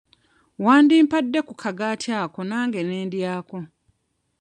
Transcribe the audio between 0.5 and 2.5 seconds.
Wandimpadde ku kagaati ako